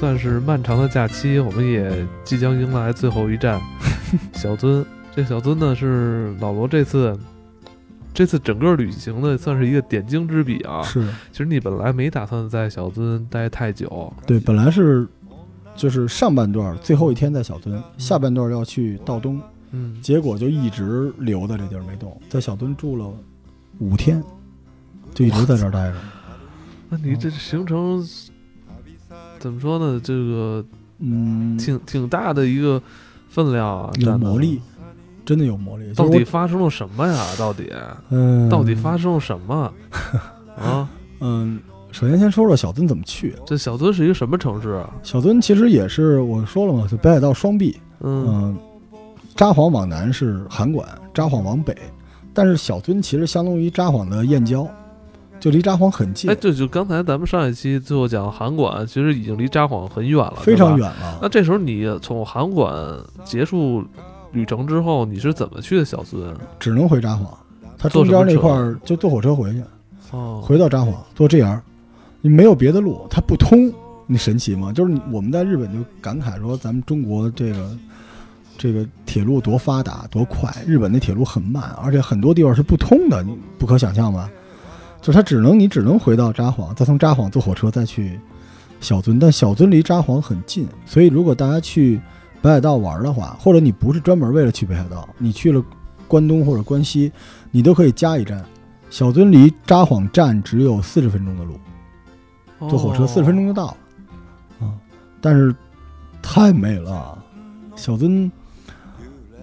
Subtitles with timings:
[0.00, 1.92] 算是漫长的假期，我们也
[2.24, 3.60] 即将迎来最后一站——
[4.32, 4.82] 小樽。
[5.14, 7.14] 这小樽呢，是老罗这次
[8.14, 10.80] 这次整个旅行的算是一个点睛之笔啊。
[10.84, 15.06] 是，其实你本来没打算在小樽待太久，对，本来是
[15.76, 19.38] 就是上半段最后一天在小樽，下半段要去道东，
[19.72, 23.12] 嗯，结果就一直留在这地儿没动，在小樽住了
[23.80, 24.24] 五天，
[25.12, 25.96] 就一直在这儿待着。
[26.88, 28.02] 那你这行程
[29.40, 30.00] 怎么说呢？
[30.04, 30.64] 这个
[31.00, 32.80] 嗯，挺挺大的一个
[33.28, 34.60] 分量啊，有魔力，
[35.24, 35.92] 真的有魔力。
[35.94, 37.24] 到底发生了什么呀？
[37.38, 37.72] 到底
[38.10, 39.72] 嗯，到底发生了什么
[40.60, 40.88] 啊？
[41.20, 41.58] 嗯，
[41.90, 43.34] 首先先说说小樽怎么去。
[43.46, 44.92] 这小樽是一个什么城市啊？
[45.02, 47.80] 小樽其实也是我说了嘛，就北海道双臂。
[48.00, 48.58] 嗯嗯，
[49.36, 51.74] 札幌往南是函馆，札幌往北，
[52.34, 54.68] 但是小樽其实相当于札幌的燕郊，
[55.40, 60.78] 就离札幌很近哎，，对，就刚才咱们上一期最后讲韩馆，其实已经离札幌很远了，非常。
[60.78, 61.18] 远了。
[61.22, 62.72] 那这时候你从韩馆
[63.24, 63.82] 结束
[64.32, 66.34] 旅程之后，你是怎么去的小樽？
[66.58, 67.24] 只能回札幌，
[67.78, 69.62] 他坐什么车中间那块儿就坐火车回去，
[70.10, 71.58] 哦，回到札幌坐 JR，
[72.20, 73.72] 你没有别的路，它不通，
[74.06, 74.72] 你神奇吗？
[74.72, 77.70] 就是我们在日本就感慨说，咱们中国这个
[78.58, 84.30] 这个铁路多发达多快，日本那铁路很慢，而且很多地方是不通的，你不可想象吧？
[85.00, 88.20] 就是它只能你只能回到札幌，再从札幌坐火车再去
[88.80, 92.00] 小樽，但小樽离札幌很近，所以如果大家去
[92.42, 95.62] 北海道玩的话，或者你不是专门为了去北海道，你去了
[96.06, 97.10] 关东或者关西，
[97.50, 98.44] 你都可以加一站。
[98.90, 101.58] 小樽离札幌站只有四十分钟的路，
[102.68, 104.74] 坐火车哦四十分钟就到了，啊，
[105.20, 105.54] 但是
[106.20, 107.16] 太美了，
[107.76, 108.30] 小樽。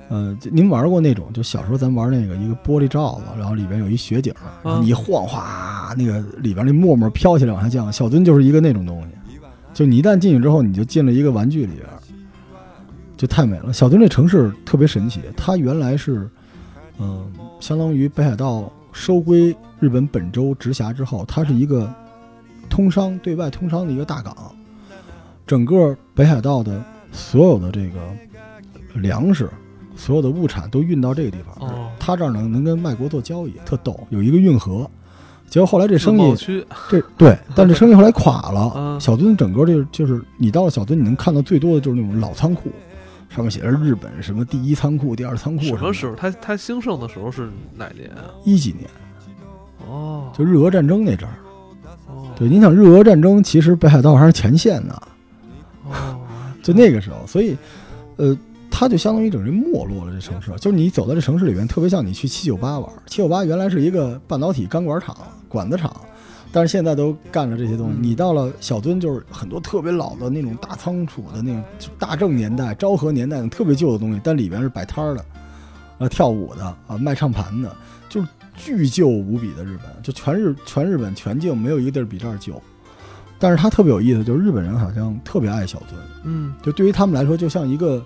[0.10, 1.28] 呃，就您玩过那种？
[1.34, 7.92] 就小时候咱玩那个一个玻璃罩子，然后里边有一雪景，然后你一晃，哗，那个里边那沫沫飘起来往下降。
[7.92, 9.38] 小樽就是一个那种东西，
[9.74, 11.86] 就你一旦进去之后，你就进了一个玩具里边，
[13.18, 13.74] 就太美了。
[13.74, 16.30] 小樽这城市特别神奇，它原来是，
[17.00, 17.30] 嗯、
[17.60, 21.94] 相当于北海道收归日本本州直辖之后，它是一个
[22.70, 24.56] 通商对外通商的一个大港，
[25.46, 26.82] 整个北海道的
[27.12, 28.00] 所有的这个
[28.94, 29.50] 粮食。
[29.98, 34.00] 所有的物产都运到这个地方，哦他这儿能能跟外国做交易，特逗。
[34.10, 34.90] 有一个运河，
[35.50, 36.36] 结果后来这生意
[36.90, 38.72] 这对，但这 生意后来垮了。
[38.76, 42.72] 嗯小樽整个这就是你到了小樽，你能看到最多的就是那种老仓库，
[43.30, 46.16] 上面写着日本什么第一仓库、第二仓库什么么时候？
[46.16, 48.24] 它它兴盛的时候是哪年啊？
[48.46, 48.90] 一几年，
[49.88, 51.36] 哦，就日俄战争那阵儿。
[52.08, 55.02] 哦对，你想日俄战争，其实北海道还是前线呢，
[55.90, 56.20] 哦，
[56.64, 57.58] 就那个时候，所以，
[58.16, 58.38] 呃，
[58.80, 60.14] 它就相当于整个没落了。
[60.14, 62.88] 这城市，就是你走到这城市里面，特别像你去七九八玩。
[63.08, 65.18] 七九八原来是一个半导体钢管厂、
[65.50, 65.92] 管子厂，
[66.52, 67.98] 但是现在都干了这些东西。
[67.98, 75.26] 嗯你到了小樽，就是很多特别老的那种大仓储的那种，就大正年代、昭和年代的特别旧的东西，但里边是摆摊儿的，
[75.98, 77.76] 啊，跳舞的啊，卖唱盘的，
[78.08, 82.62] 就是巨旧无比的日本，就全日全日本全境没有一个地儿比这儿旧。
[83.40, 85.94] 但是它特别有意思，就是日本人好像特别爱小樽，
[86.26, 88.04] 嗯，就对于他们来说，就像一个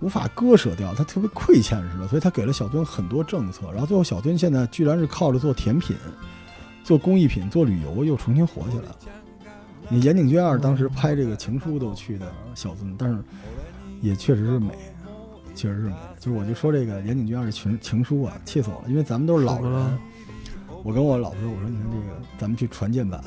[0.00, 3.70] 无法割舍掉，他特别亏欠似的，所以他给了小樽很多政策。
[3.72, 5.96] 然后最后，小樽现在居然是靠着做甜品、
[6.84, 8.96] 做工艺品、做旅游又重新火起来了。
[9.88, 13.18] 你岩井俊二当时拍这个《情书》都去的小樽，但是
[14.00, 14.74] 也确实是美，
[15.54, 15.94] 确实是美。
[16.20, 19.98] 就是我就说这个岩井俊二的情情书啊，气死我了，因为咱们都是老人。
[20.84, 23.20] 我跟我老婆说，我说你看这个，咱们去传舰版。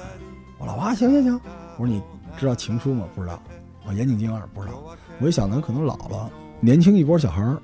[0.58, 1.34] 我老婆啊，行行行。
[1.78, 2.02] 我说你
[2.38, 3.06] 知道情书吗？
[3.16, 3.42] 不知道。
[3.86, 4.76] 我岩井俊二不知道。
[5.20, 6.32] 我一想，咱可能老了，
[6.62, 7.58] 年轻一波小孩儿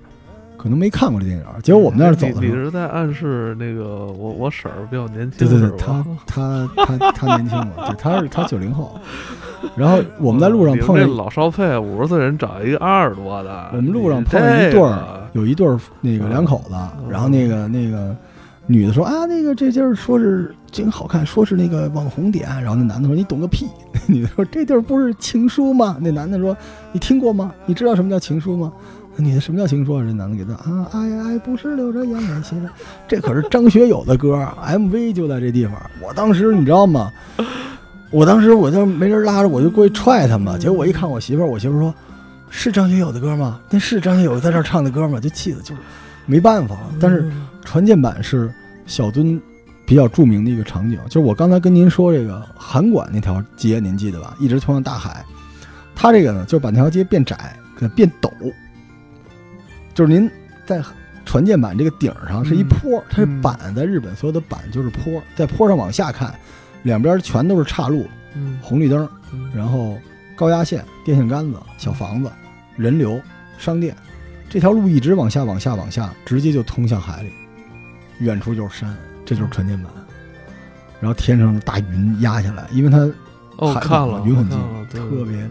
[0.58, 1.46] 可能没看过这电影。
[1.62, 9.00] 结果我们那儿走的你你时候，是在暗示那个我我婶儿比较年轻，对对对他他他他年轻嘛，对，他是他九零后。
[9.76, 15.00] 然后我们在路上碰见这老少配，五十岁人找一个二十多的，我们路上碰见一对儿，
[15.34, 18.16] 有一对儿那个两口子，嗯然后那个那个
[18.68, 23.66] 女的说啊，那个这地儿说是真好看，说是那个网红点，然后那男的说你懂个屁，
[24.06, 25.98] 女的说这地儿不是情书吗？
[26.02, 26.56] 那男的说
[26.92, 27.54] 你听过吗？
[27.66, 28.72] 你知道什么叫情书吗？
[29.16, 30.04] 那女的什么叫情书啊？
[30.06, 32.70] 这男的给他啊，爱爱不是流着眼泪写的，
[33.08, 35.74] 这可是张学友的歌，MV 就在这地方。
[36.06, 37.12] 我当时你知道吗？
[38.12, 40.58] 我当时我就没人拉着，我就过去踹他嘛。
[40.58, 41.94] 结果我一看我媳妇儿，我媳妇儿说
[42.50, 43.60] ：“是张学友的歌吗？
[43.70, 45.76] 那是张学友在这儿唱的歌吗？”就气的，就
[46.26, 46.90] 没办法了。
[47.02, 47.30] 但是
[47.68, 48.50] 船舰版是
[48.86, 49.38] 小樽
[49.86, 54.34] 比较著名的一个场景，就是我刚才跟您说这个函馆那条街，您记得吧？
[54.40, 55.22] 一直通向大海。
[55.94, 57.60] 它这个呢，就是把那条街变窄，
[57.94, 58.32] 变陡，
[59.94, 60.32] 就是您
[60.66, 60.82] 在
[61.26, 66.34] 船舰板这个顶上是一坡，它是板，在日本所有的板就是坡，在坡上往下看，
[66.84, 69.98] 两边全都是岔路，嗯红绿灯，嗯然后
[70.38, 72.32] 高压线、电线杆子、小房子、
[72.78, 73.20] 人流、
[73.58, 73.94] 商店，
[74.50, 77.30] 这条路一直往下、往下、往下，直接就通向海里，
[78.20, 79.92] 远处就是山，这就是船舰板。
[81.00, 82.98] 然后天上的大云压下来，因为它
[83.58, 84.60] 哦，海看了，云很近
[84.90, 85.48] 特别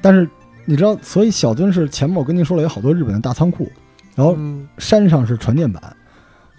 [0.00, 0.28] 但是
[0.64, 3.70] 你知道，所以小樽是前面我跟您说了有好多日本的大仓库，
[4.14, 5.96] 然后嗯山上是船舰板，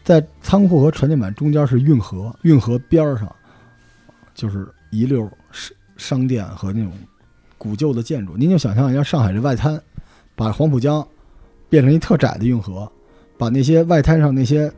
[0.03, 3.33] 在仓库和船舰板中间是运河，运河边上
[4.33, 6.93] 就是一溜商商店和那种
[7.57, 8.37] 古旧的建筑。
[8.37, 9.81] 您就想象一下上海这外滩，
[10.35, 11.05] 把黄浦江
[11.67, 12.89] 变成一特窄的运河，
[13.37, 14.71] 把那些外滩上那些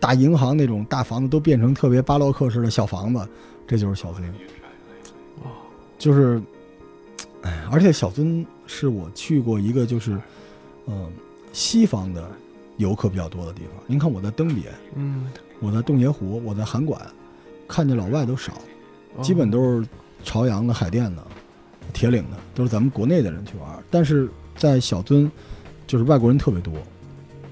[0.00, 3.28] 大银行那种大房子都变成特别巴洛克式的小房子，
[3.66, 4.22] 这就是小樽。
[5.42, 5.50] 哦
[5.98, 6.40] 就是，
[7.42, 10.16] 哎，而且小樽是我去过一个就是，
[10.86, 11.10] 嗯、
[11.52, 12.30] 西方的
[12.76, 13.82] 游客比较多的地方。
[13.86, 15.26] 您看我在登别，嗯，
[15.58, 17.00] 我在洞爷湖，我在函馆，
[17.66, 18.52] 看见老外都少，
[19.16, 19.88] 哦基本都是
[20.22, 21.26] 朝阳的、海淀的、
[21.92, 23.68] 铁岭的，都是咱们国内的人去玩。
[23.90, 25.28] 但是在小樽，
[25.86, 26.72] 就是外国人特别多，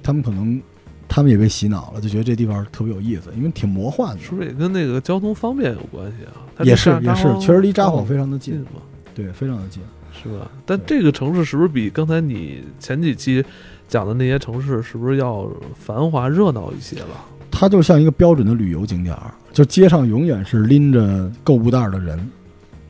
[0.06, 0.62] 他们可能
[1.08, 4.22] 他们也被洗脑了，就觉得这地方特别有意思，因为挺魔幻的。
[4.22, 6.46] 是不是也跟那个交通方便有关系啊？
[6.56, 8.80] 它也是也是，确实离札幌幌非常的近，近嘛，
[9.14, 9.82] 对，非常的近。
[10.12, 10.50] 是吧？
[10.64, 13.44] 但这个城市是不是比刚才你前几期
[13.86, 17.08] 讲的那些城市是不是要繁华热闹一些了？
[17.50, 22.30] 它就像一个标准的旅游景点儿，就街上永远是拎着购物袋儿的人，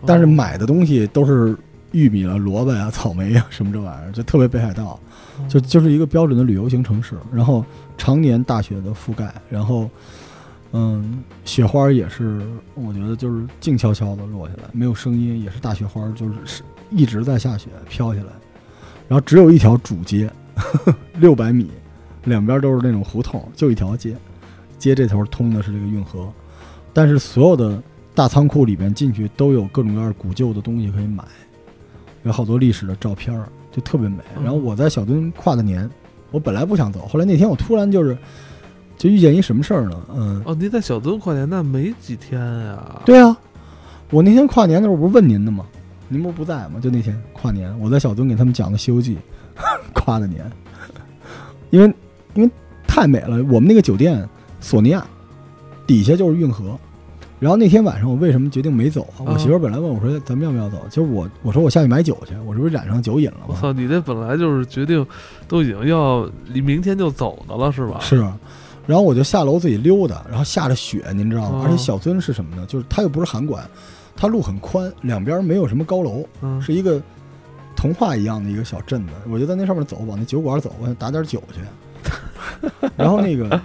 [0.05, 1.57] 但是哦买的东西都是
[1.91, 4.99] 玉米啊、萝卜呀、草莓呀什么这玩意儿，就特别北海道，
[5.49, 7.17] 就就是一个标准的旅游型城市。
[7.33, 7.65] 然后
[7.97, 9.89] 常年大雪的覆盖，然后
[10.73, 12.43] 嗯，雪花也是，
[12.75, 18.29] 我觉得就是静悄悄的落下来，没有声音，也是大雪花，就是是一直在下雪飘下来。
[19.09, 20.29] 然后只有一条主街，
[21.19, 21.71] 六百米，
[22.25, 24.17] 两边都是那种胡同，就一条街，
[24.79, 26.31] 街这头通的是这个运河，
[26.93, 27.81] 但是所有的
[28.15, 31.25] 大仓库里边进去都有各种各样古旧的东西可以买，
[32.25, 34.23] 有好多历史的照片儿，就特别美。
[34.39, 35.89] 嗯然后我在小墩跨的年，
[36.31, 38.17] 我本来不想走，后来那天我突然就是
[38.97, 40.03] 就遇见一什么事儿呢？
[40.15, 43.03] 嗯，哦，您在小樽跨年那没几天呀？
[43.05, 43.37] 对啊，
[44.11, 45.67] 我那天跨年的时候不是问您的吗？
[46.09, 46.81] 您不是不在吗？
[46.81, 49.17] 就那天跨年，我在小墩给他们讲的《西游记》，
[49.93, 50.51] 跨的年，
[51.71, 51.95] 因为
[52.35, 52.51] 因为
[52.87, 53.43] 太美了。
[53.45, 54.27] 我们那个酒店
[54.61, 55.05] 索尼亚
[55.87, 56.79] 底下就是运河，
[57.39, 59.21] 然后那天晚上我为什么决定没走啊？
[59.27, 63.47] 我啊媳妇儿本来问我说咱们要不要走，就是我我说我下去买酒去，我这不是染上酒瘾了吗？
[63.49, 65.07] 我操，你这本来就是决定
[65.47, 67.99] 都已经要你明天就走的了，是吧？
[68.01, 68.17] 是，
[68.87, 71.59] 然后我就下楼自己溜达，然后下着雪，您知道吗？
[71.59, 72.65] 哦而且小樽是什么呢？
[72.67, 73.69] 就是它又不是函馆，
[74.17, 77.03] 它路很宽，两边没有什么高楼，嗯，是一个
[77.77, 79.13] 童话一样的一个小镇子。
[79.29, 81.61] 我就在那上面走，往那酒馆走，我想打点酒去。
[82.97, 83.61] 然后那个，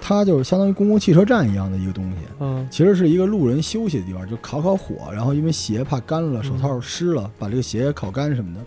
[0.00, 2.66] 它就是相当于公共汽车站一样的一个东西，嗯。
[2.70, 8.60] 其实是一个路人休息的地方，就烤烤火，然后因为鞋怕干了，嗯手套湿了，把这个鞋烤干什么的。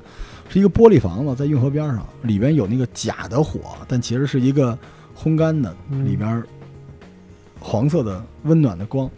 [0.49, 4.77] 是一个玻璃房子，在运河边上，里边有那个假的火，但其实是一个
[5.17, 6.05] 烘干的，嗯。
[6.05, 6.43] 里边
[7.59, 9.09] 黄色的温暖的光，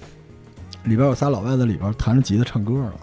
[0.83, 2.94] 里边有仨老外在里边弹着吉他唱歌呢。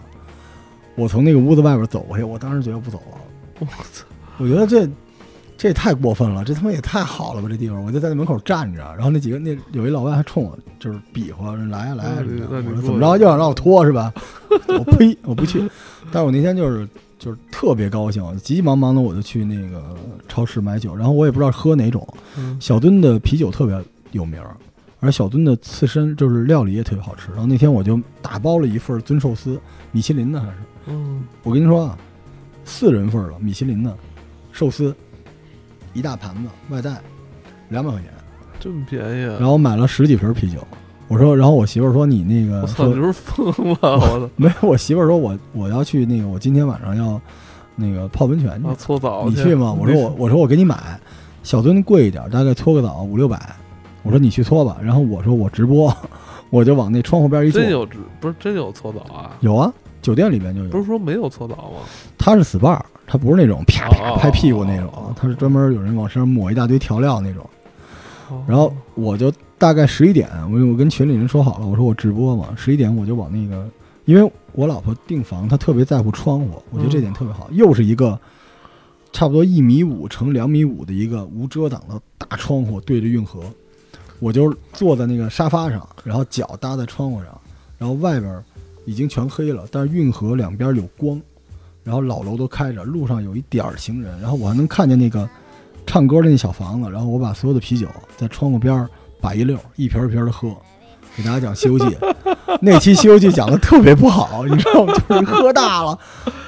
[0.95, 3.17] 我从那个屋子外边走过去，我当时觉得不走了，
[3.59, 4.05] 我操，
[4.37, 4.87] 我觉得这
[5.63, 7.47] 这也太过分了，这他妈也太好了吧！
[7.47, 14.13] 这地方，我就在那门口站着，然后那几个那有一老外还冲我就是比划来呀来呀那你什么的，那你过我说怎么着又想让我脱是吧？
[14.67, 15.59] 我呸，我不去。
[16.11, 16.85] 但是我那天就是
[17.17, 19.95] 就是特别高兴，急急忙忙的我就去那个
[20.27, 22.05] 超市买酒，然后我也不知道喝哪种，
[22.37, 24.57] 嗯小樽的啤酒特别有名儿，
[24.99, 27.31] 而小樽的刺身就是料理也特别好吃。
[27.31, 29.57] 然后那天我就打包了一份尊寿司，
[29.93, 30.57] 米其林的还是。
[30.87, 31.97] 嗯，我跟您说啊，
[32.65, 33.95] 四人份儿了，米其林的
[34.51, 34.93] 寿司，
[35.93, 36.99] 一大盘子外带，
[37.69, 38.09] 两百块钱。
[38.59, 39.37] 这么便宜啊！
[39.39, 40.59] 然后买了十几瓶啤酒。
[41.07, 43.77] 我说，然后我媳妇儿说你那个我操，你说是不是疯了？
[43.81, 44.29] 我操！
[44.35, 47.19] 没有，我媳妇儿说我我要去那个，我今天晚上要
[47.75, 49.75] 那个泡温泉去，啊，搓澡你去吗？
[49.77, 50.99] 我说我我说我给你买，
[51.43, 53.37] 小樽贵一点，大概搓个澡五六百。
[54.01, 55.95] 我说你去搓吧，然后我说我直播，
[56.49, 57.69] 我就往那窗户边一坐真。
[57.69, 57.87] 有
[58.19, 59.35] 不是真有搓澡啊？
[59.41, 59.71] 有啊，
[60.03, 60.69] 酒店里面就有。
[60.69, 61.79] 不是说没有搓澡吗？
[62.15, 67.43] 它是 SPA，它不是那种啪啪哦拍屁股那种哦，它是专门有人往身上抹一大堆调料那种。
[68.29, 73.67] 哦然后我就大概十一点，我我跟群里人说好了，我说我直播嘛，十一点我就往那个，
[74.05, 78.19] 因为我老婆订房，她特别在乎窗户，我觉得这点特别好，又是一个
[79.11, 83.41] 差不多一米五乘两米五的一个无遮挡的大窗户对着运河，
[84.19, 87.27] 我就坐在那个沙发上，然后脚搭在窗户上，
[87.77, 88.43] 然后外边
[88.85, 91.21] 已经全黑了，但是运河两边有光，
[91.83, 95.27] 然后老楼都开着，路上有一点儿行人，然后我还能看见那个
[95.85, 97.87] 唱歌的那小房子，然后我把所有的啤酒
[98.17, 98.89] 在窗户边儿
[99.21, 100.49] 摆一溜儿，一瓶儿一瓶的喝，
[101.15, 101.85] 给大家讲《西游记》，
[102.61, 104.93] 那期《西游记》讲的特别不好，你知道吗？
[105.09, 105.97] 就是喝大了，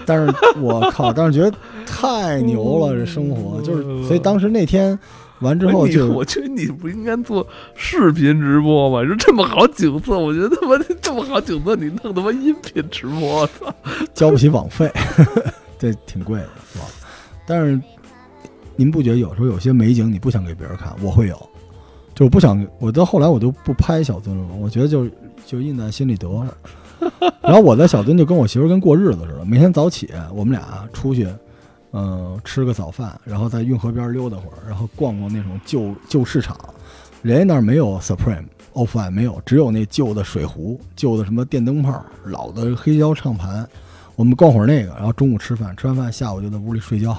[0.05, 4.97] 但是我靠，但是觉得太牛了，这生活就是，所以当时那天
[5.39, 9.01] 完之后就我觉得你不应该做视频直播吗？
[9.01, 13.75] 你说这么好景色，我觉得他妈这么好景色，你弄他妈音频直播，我操！
[14.13, 14.89] 交不起网费，
[15.77, 16.85] 这挺贵的，是吧？
[17.45, 17.79] 但是
[18.75, 21.49] 您不觉得有时候有些美景你不想给别人看，我会有，
[22.13, 25.07] 就我不想，我到后来我都不拍小樽了，我觉得就
[25.45, 26.57] 就印在心里得了。
[27.41, 31.27] 然后我在小樽就跟我媳妇儿跟过日子似的，每天早起我们俩出去，
[31.97, 36.57] 嗯、吃个早饭，然后在运河边溜达会儿，然后逛逛那种旧旧市场。
[37.21, 43.65] 人家那儿没有 Supreme、Off White 没有，只有那旧的水壶、旧的什么电灯泡、老的黑胶唱盘。
[44.17, 47.17] 我们逛会儿那个，然后中午吃饭，吃完饭下午就在屋里睡觉，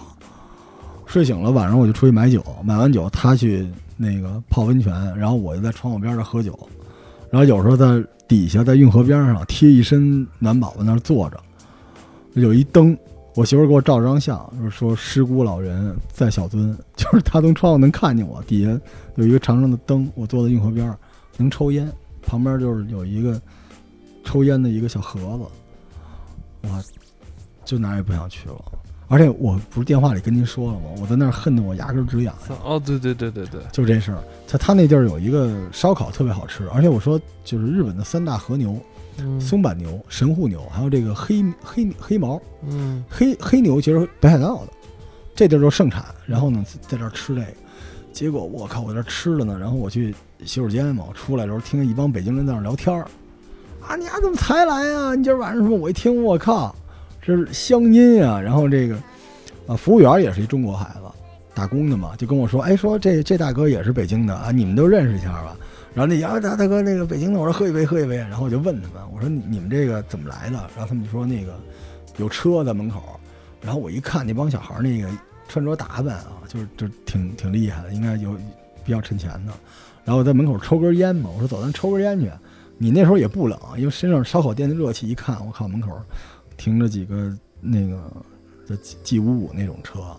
[1.07, 3.67] 睡醒了晚上我就出去买酒，买完酒他去
[3.97, 6.57] 那个泡温泉，然后我就在窗户边上喝酒，
[7.31, 11.41] 然后有时候在底下在运河边上贴一身暖宝在那儿坐着，
[12.35, 12.97] 有一灯，
[13.37, 18.81] 我媳妇儿给我照张相，就是说师姑老人在小樽， 就是他从窗户能看见我，底下
[19.17, 20.99] 有一个长长的灯，我坐在运河边儿
[21.37, 21.87] 能抽烟，
[22.23, 23.39] 旁边就是有一个
[24.25, 25.45] 抽烟的一个小盒子，
[26.63, 26.83] 我
[27.63, 28.57] 就哪儿也不想去了。
[29.09, 30.87] 而且我不是电话里跟您说了吗？
[30.99, 32.59] 我在那儿恨得我牙根儿直痒痒。
[32.65, 38.77] 哦，对对对对对，就这事儿，在他那地儿有一个烧烤特别好吃，而且我说就是日本的三大和牛，
[39.19, 44.73] 嗯松板牛、神户牛，还有这个黑黑黑毛嗯黑黑牛，其实北海道的，
[45.35, 46.05] 这地儿就盛产。
[46.27, 47.47] 然后呢，在这儿吃这个，
[48.13, 53.07] 结果我靠，我在这儿吃了呢，然后我去洗手间嘛，我出来的时候听见一帮北京人在那儿聊天儿，
[53.87, 55.15] 啊，你丫怎么才来呀？
[55.15, 55.77] 你今儿晚上什么？
[55.77, 56.75] 我一听，我靠，
[57.23, 58.41] 这是乡音啊！
[58.41, 58.97] 然后这个
[59.67, 61.01] 啊，服务员也是一中国孩子，
[61.55, 65.57] 打工的嘛，就跟我说，哎，说这这大哥也是北京的啊，你们都认识一下吧。
[65.97, 70.59] 然后那杨大大哥那个北京的，我说喝一杯喝一杯，然后我就问他们，我说你们这个怎么来的？
[70.77, 71.59] 然后他们就说那个
[72.19, 73.19] 有车在门口，
[73.63, 75.09] 然后我一看那帮小孩那个
[75.49, 78.37] 穿着打扮啊，就是就挺挺厉害的，应该有
[78.85, 79.53] 比较趁钱的。
[80.05, 82.31] 然后我在门口抽根烟嘛，我说走，咱抽根烟去。
[82.77, 85.99] 你那时候也不冷，因为身上烧烤店的热气，一看我靠，门口
[86.59, 87.97] 停着几个那个
[88.69, 90.15] 叫 G G 五五那种车，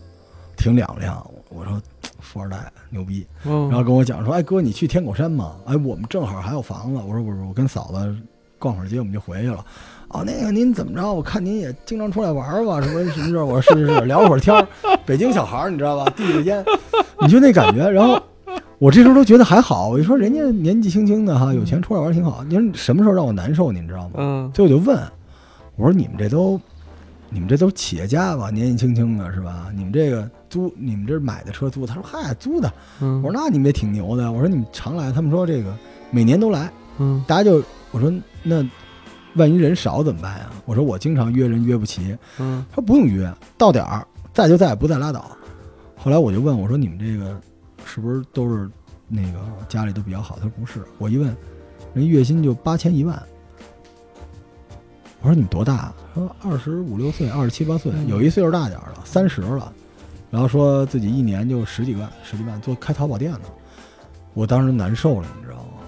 [0.58, 1.24] 停两辆。
[1.50, 1.80] 我说
[2.20, 5.56] 富二代牛逼，哦，然后跟我讲说，哎哥，你去天狗山吗？
[5.66, 7.02] 哎，我们正好还有房子。
[7.08, 8.16] 我说不是，我跟嫂子
[8.60, 9.64] 逛会儿街，我们就回去了。
[10.10, 11.14] 哦，那个您怎么着？
[11.14, 12.82] 我看您也经常出来玩吧？
[12.82, 13.46] 什么什么事儿？
[13.46, 14.68] 我说是是是，聊会儿天儿。
[15.06, 16.12] 北京小孩儿你知道吧？
[16.16, 16.64] 递着烟，
[17.22, 17.90] 你就那感觉。
[17.90, 18.22] 然后
[18.80, 22.44] 我这时候都觉得还好，我就说人家年纪轻轻的哈，有钱出来玩挺好。
[22.46, 23.72] 您什么时候让我难受？
[23.72, 24.16] 您知道吗？
[24.18, 24.98] 嗯所以我就问，
[25.76, 26.60] 我说你们这都，
[27.30, 29.68] 你们这都是企业家吧，年纪轻轻的是吧？
[29.76, 31.86] 你们这个租，你们这买的车租？
[31.86, 32.72] 他说嗨，租的。
[33.02, 34.32] 嗯，我说那你们也挺牛的。
[34.32, 35.76] 我说你们常来，他们说这个
[36.10, 38.12] 每年都来，嗯大家就我说
[38.44, 38.66] 那
[39.36, 40.50] 万一人少怎么办呀？
[40.66, 45.30] 我说我经常约人约不齐，嗯他说不用约，到点儿在就在，不在拉倒。
[45.98, 47.40] 后来我就问我说你们这个
[47.86, 48.70] 是不是都是
[49.08, 50.36] 那个家里都比较好？
[50.38, 50.82] 他说不是。
[50.98, 51.36] 我一问，
[51.94, 53.22] 人月薪就八千一万。
[55.22, 55.94] 我说你多大？
[56.14, 59.74] 他说二十五六岁，二十七八岁，嗯有一岁数大点儿了，三十了。
[60.30, 63.42] 然后说自己一年就十几万，十几万做开淘宝店呢。
[64.34, 65.84] 我当时难受了，你知道吗？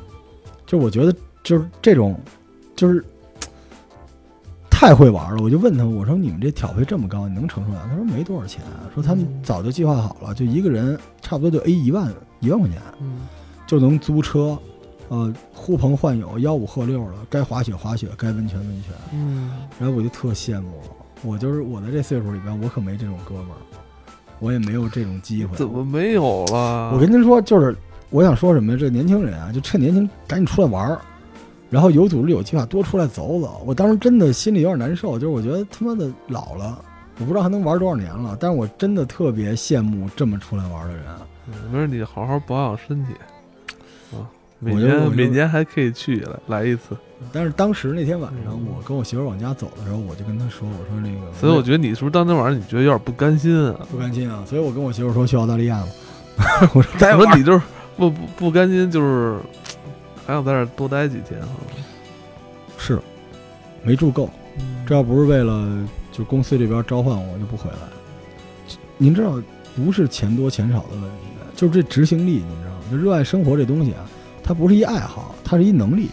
[0.65, 2.19] 就我觉得就是这种，
[2.75, 3.03] 就是
[4.69, 5.43] 太会玩了。
[5.43, 7.85] 我就问他，我说你们这挑费这么高，你能承受了？
[7.89, 8.61] 他说没多少钱，
[8.93, 13.27] 说他们嗯早就计划好了，就一个人差不多就 A 一万一万块钱嗯
[13.67, 14.57] 就能租车，
[15.09, 18.93] 呃，呼朋唤友，吆五喝六的，该滑雪滑雪，该温泉温泉。
[19.11, 20.69] 嗯，然后我就特羡慕，
[21.23, 23.61] 我就是我在这岁数里边，我可没这种哥们儿，
[24.39, 25.57] 我也没有这种机会。
[25.57, 26.91] 怎么没有了？
[26.93, 27.75] 我跟您说，就是
[28.11, 31.01] 我想说什么，这年轻人啊，就趁年轻赶紧出来玩儿，
[31.71, 33.63] 然后有组织有计划多出来走走。
[33.65, 36.79] 我当时真的心里有点难受，就是我觉得他妈的老了，
[37.17, 41.03] 我不知道还能玩多少年了，但是我真的特别羡慕这么出来玩的人。
[41.47, 43.25] 嗯没事，你好好保养身体啊。
[44.59, 46.95] 每我年每年还可以去来来一次，
[47.31, 53.79] 但是当时那天晚上，嗯我跟我媳妇儿往家走的时候，我就跟她说：“我说那个，所以我觉得你是不是当天晚上你觉得有点不甘心啊？
[53.89, 55.87] 不甘心啊。”所以我跟我媳妇儿说去澳大利亚嘛，
[56.75, 57.61] 我说再我说玩你就是
[57.95, 59.39] 不不不甘心，就是
[60.25, 61.47] 还想在这儿多待几天啊。
[62.77, 62.99] 是
[63.83, 64.29] 没住够。
[64.85, 67.77] 这要不是为了就公司这边召唤我，就不回来。
[68.97, 69.41] 您知道，
[69.75, 72.31] 不是钱多钱少的问题，就是这执行力。
[72.31, 72.81] 你知道吗？
[72.91, 74.03] 就热爱生活这东西啊，
[74.43, 76.09] 它不是一爱好，它是一能力。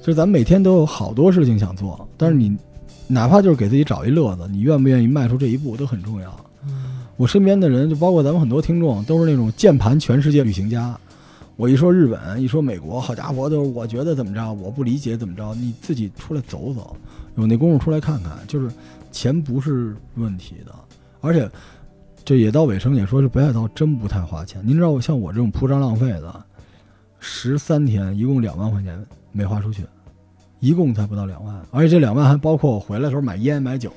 [0.00, 2.56] 就是咱们每天都有好多事情想做，但是你
[3.06, 6.34] 哪怕就是给自己找一乐子，你愿不愿意迈出这一步都很重要。
[7.16, 10.98] 我身边的人，就包括咱们很多听众，都是那种键盘全世界旅行家。
[11.56, 16.96] 我一说日本，一说美国，好家伙，都是我觉得怎么着，我不理解怎么着，你自己出来走走，
[17.36, 18.70] 有那功夫出来看看，就是
[19.12, 20.72] 钱不是问题的，
[21.20, 21.46] 而且
[22.24, 24.62] 这也到尾声也说是北海道真不太花钱。
[24.64, 26.42] 您知道，像我这种铺张浪费的，
[27.20, 28.98] 十三天一共两万块钱
[29.30, 29.84] 没花出去，
[30.58, 33.92] 一共才不到两万，而且这两万还包括我回来的时候买烟买酒，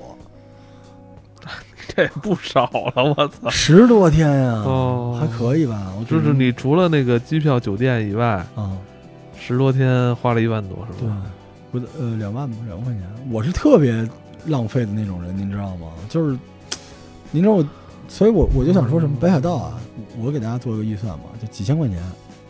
[1.88, 3.50] 这也不少了，我操！
[3.50, 5.92] 十多天呀、哦还可以吧？
[5.98, 8.76] 我就是你除了那个机票、酒店以外，啊。
[9.36, 11.22] 十多天花了一万多，是对吧？，
[11.70, 13.02] 不是呃两万吧，两万块钱。
[13.30, 14.08] 我是特别
[14.46, 15.88] 浪费的那种人，您知道吗？
[16.08, 16.38] 就是，
[17.30, 17.66] 您知道我，
[18.08, 19.78] 所以我我就想说什么北海道啊，
[20.18, 21.98] 我给大家做个预算吧，就几千块钱，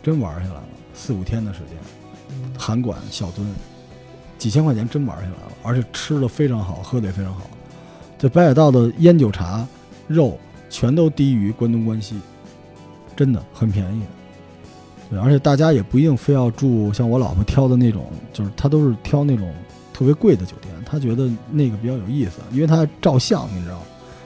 [0.05, 1.75] 真玩下来了，四五天的时间，
[2.55, 3.41] 韩馆、小樽，
[4.37, 7.49] 几千块钱真玩下来了，而且吃的非常好，喝的也非常好。
[8.15, 9.67] 这北海道的烟酒茶、
[10.07, 10.37] 肉
[10.69, 12.21] 全都低于关东关西，
[13.15, 14.03] 真的很便宜。
[15.09, 19.51] 对，而且大家也不一定非要住像我老婆挑的那种，就是她都是挑那种
[19.91, 23.85] 特别贵的酒店，她觉得那个比较有意思，因为她照相，你知道吗？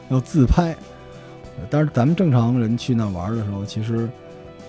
[0.10, 0.76] 要自拍。
[1.70, 4.10] 但是咱们正常人去那玩的时候，其实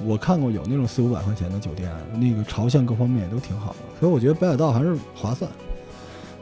[0.04, 5.50] 我看过有那种四五百块钱的酒店，那个朝向各方面也都挺好的，所以我觉得北海道还是划算。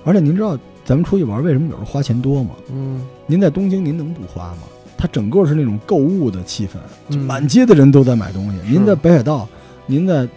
[0.04, 2.50] 而且您知道咱们出去玩为什么有时候花钱多吗？
[2.70, 4.62] 嗯，您在东京您能不花吗？
[4.96, 6.72] 它整个是那种购物的气氛，
[7.08, 8.58] 就嗯满街的人都在买东西。
[8.58, 9.48] 是您在北海道，
[9.86, 10.28] 您在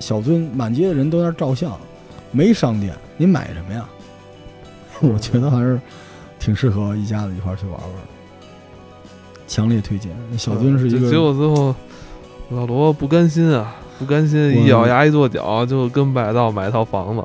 [0.00, 1.78] 小樽，满街的人都在那照相，
[2.32, 3.88] 没商店，您买什么呀？
[5.00, 5.80] 我觉得还是
[6.38, 7.90] 挺适合一家子一块儿去玩玩，
[9.48, 10.12] 强烈推荐。
[10.36, 11.74] 小樽是一个结结果最后
[12.50, 17.22] 老罗不甘心啊，不甘心，一咬牙一跺脚，就跟百道买套房子。